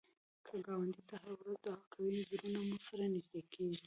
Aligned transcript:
که 0.45 0.55
ګاونډي 0.65 1.01
ته 1.09 1.15
هره 1.21 1.33
ورځ 1.39 1.57
دعا 1.65 1.79
کوې، 1.93 2.07
زړونه 2.29 2.59
مو 2.67 2.77
سره 2.87 3.03
نږدې 3.15 3.41
کېږي 3.53 3.79